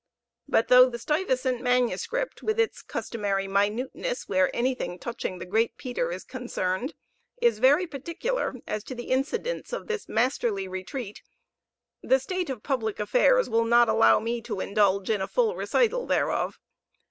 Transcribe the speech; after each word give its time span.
But 0.47 0.67
though 0.67 0.89
the 0.89 0.97
Stuyvesant 0.97 1.61
manuscript, 1.61 2.41
with 2.41 2.59
its 2.59 2.81
customary 2.81 3.47
minuteness 3.47 4.27
where 4.27 4.49
anything 4.51 4.97
touching 4.97 5.37
the 5.37 5.45
great 5.45 5.77
Peter 5.77 6.11
is 6.11 6.23
concerned, 6.23 6.95
is 7.39 7.59
very 7.59 7.85
particular 7.85 8.55
as 8.65 8.83
to 8.85 8.95
the 8.95 9.11
incidents 9.11 9.71
of 9.73 9.85
this 9.85 10.09
masterly 10.09 10.67
retreat, 10.67 11.21
the 12.01 12.17
state 12.17 12.49
of 12.49 12.63
the 12.63 12.67
public 12.67 12.99
affairs 12.99 13.47
will 13.47 13.63
not 13.65 13.89
allow 13.89 14.19
me 14.19 14.41
to 14.41 14.59
indulge 14.59 15.11
in 15.11 15.21
a 15.21 15.27
full 15.27 15.55
recital 15.55 16.07
thereof. 16.07 16.57